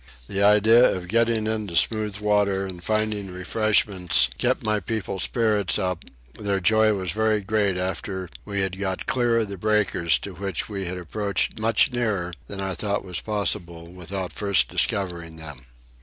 [0.27, 6.03] The idea of getting into smooth water and finding refreshments kept my people's spirits up:
[6.39, 10.67] their joy was very great after we had got clear of the breakers to which
[10.67, 15.67] we had approached much nearer than I thought was possible, without first discovering them.